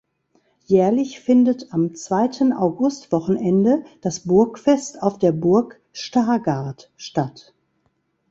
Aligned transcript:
Jährlich 0.65 1.19
findet 1.19 1.71
am 1.73 1.93
zweiten 1.93 2.53
August-Wochenende 2.53 3.85
das 4.01 4.21
Burgfest 4.21 5.03
auf 5.03 5.19
der 5.19 5.31
Burg 5.31 5.79
Stargard 5.93 6.89
statt. 6.97 7.53